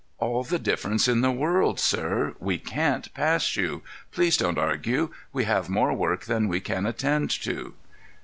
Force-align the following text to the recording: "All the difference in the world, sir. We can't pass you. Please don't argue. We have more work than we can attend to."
"All 0.17 0.41
the 0.43 0.57
difference 0.57 1.07
in 1.07 1.21
the 1.21 1.29
world, 1.29 1.79
sir. 1.79 2.33
We 2.39 2.57
can't 2.57 3.13
pass 3.13 3.55
you. 3.55 3.83
Please 4.11 4.35
don't 4.35 4.57
argue. 4.57 5.11
We 5.31 5.43
have 5.43 5.69
more 5.69 5.93
work 5.93 6.25
than 6.25 6.47
we 6.47 6.59
can 6.59 6.87
attend 6.87 7.29
to." 7.43 7.75